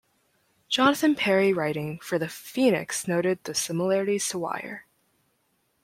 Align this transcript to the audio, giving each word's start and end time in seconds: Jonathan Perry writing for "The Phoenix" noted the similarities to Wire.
Jonathan 0.67 1.13
Perry 1.13 1.53
writing 1.53 1.99
for 1.99 2.17
"The 2.17 2.27
Phoenix" 2.27 3.07
noted 3.07 3.43
the 3.43 3.53
similarities 3.53 4.27
to 4.29 4.39
Wire. 4.39 4.87